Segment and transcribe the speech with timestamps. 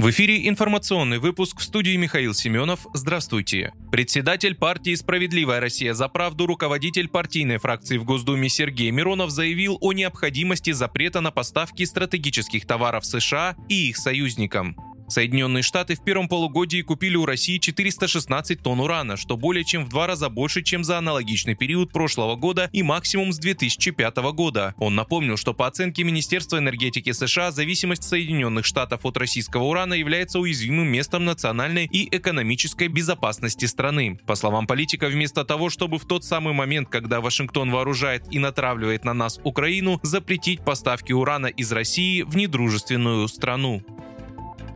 [0.00, 2.86] В эфире информационный выпуск в студии Михаил Семенов.
[2.94, 3.74] Здравствуйте.
[3.92, 9.92] Председатель партии «Справедливая Россия за правду», руководитель партийной фракции в Госдуме Сергей Миронов заявил о
[9.92, 14.74] необходимости запрета на поставки стратегических товаров США и их союзникам.
[15.10, 19.88] Соединенные Штаты в первом полугодии купили у России 416 тонн урана, что более чем в
[19.88, 24.74] два раза больше, чем за аналогичный период прошлого года и максимум с 2005 года.
[24.78, 30.38] Он напомнил, что по оценке Министерства энергетики США зависимость Соединенных Штатов от российского урана является
[30.38, 34.18] уязвимым местом национальной и экономической безопасности страны.
[34.26, 39.04] По словам политика, вместо того, чтобы в тот самый момент, когда Вашингтон вооружает и натравливает
[39.04, 43.82] на нас Украину, запретить поставки урана из России в недружественную страну.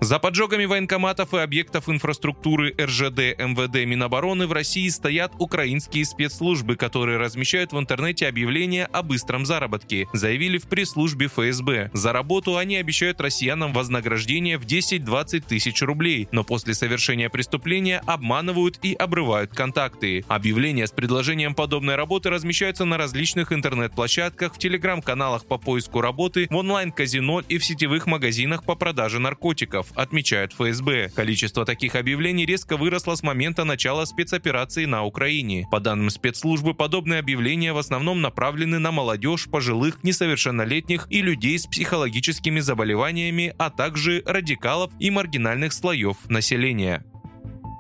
[0.05, 7.17] За поджогами военкоматов и объектов инфраструктуры РЖД МВД Минобороны в России стоят украинские спецслужбы, которые
[7.17, 11.89] размещают в интернете объявления о быстром заработке, заявили в пресс-службе ФСБ.
[11.95, 18.81] За работу они обещают россиянам вознаграждение в 10-20 тысяч рублей, но после совершения преступления обманывают
[18.83, 20.23] и обрывают контакты.
[20.29, 26.57] Объявления с предложением подобной работы размещаются на различных интернет-площадках, в телеграм-каналах по поиску работы, в
[26.57, 31.11] онлайн-казино и в сетевых магазинах по продаже наркотиков отмечает ФСБ.
[31.15, 35.67] Количество таких объявлений резко выросло с момента начала спецоперации на Украине.
[35.71, 41.67] По данным спецслужбы, подобные объявления в основном направлены на молодежь, пожилых, несовершеннолетних и людей с
[41.67, 47.05] психологическими заболеваниями, а также радикалов и маргинальных слоев населения.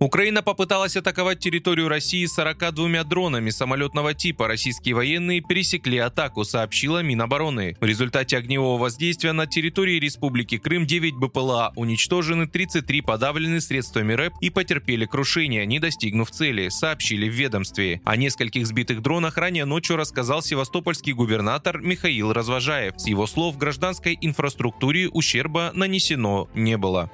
[0.05, 4.47] Украина попыталась атаковать территорию России 42 дронами самолетного типа.
[4.49, 7.79] Российские военные пересекли атаку, сообщила Минобороны.
[7.81, 14.35] В результате огневого воздействия на территории Республики Крым 9 БПЛА уничтожены, 33 подавлены средствами РЭП
[14.43, 18.03] и потерпели крушение, не достигнув цели, сообщили в ведомстве.
[18.05, 22.93] О нескольких сбитых дронах ранее ночью рассказал севастопольский губернатор Михаил Развожаев.
[22.99, 27.11] С его слов, гражданской инфраструктуре ущерба нанесено не было.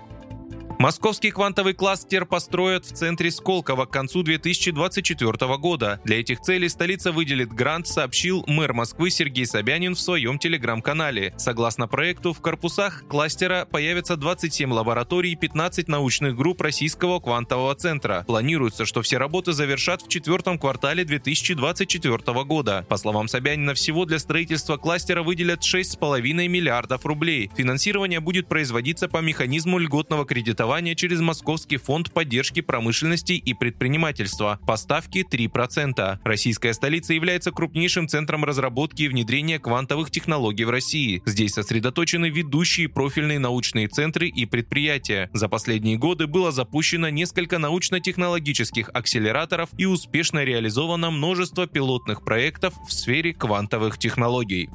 [0.81, 6.01] Московский квантовый кластер построят в центре Сколково к концу 2024 года.
[6.07, 11.35] Для этих целей столица выделит грант, сообщил мэр Москвы Сергей Собянин в своем телеграм-канале.
[11.37, 18.25] Согласно проекту, в корпусах кластера появятся 27 лабораторий и 15 научных групп Российского квантового центра.
[18.27, 22.87] Планируется, что все работы завершат в четвертом квартале 2024 года.
[22.89, 27.51] По словам Собянина, всего для строительства кластера выделят 6,5 миллиардов рублей.
[27.55, 34.61] Финансирование будет производиться по механизму льготного кредитования кредитования через Московский фонд поддержки промышленности и предпринимательства.
[34.67, 36.19] Поставки 3%.
[36.23, 41.23] Российская столица является крупнейшим центром разработки и внедрения квантовых технологий в России.
[41.27, 45.29] Здесь сосредоточены ведущие профильные научные центры и предприятия.
[45.33, 52.93] За последние годы было запущено несколько научно-технологических акселераторов и успешно реализовано множество пилотных проектов в
[52.93, 54.69] сфере квантовых технологий.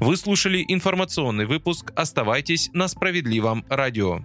[0.00, 1.92] Вы слушали информационный выпуск.
[1.96, 4.20] Оставайтесь на справедливом радио.